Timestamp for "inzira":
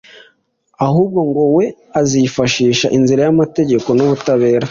2.97-3.21